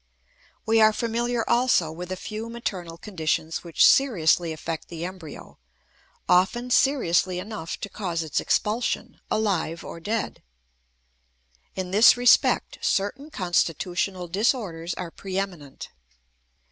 [0.65, 5.59] We are familiar also with a few maternal conditions which seriously affect the embryo,
[6.27, 10.41] often seriously enough to cause its expulsion, alive or dead.
[11.75, 15.89] In this respect, certain constitutional disorders are preeminent.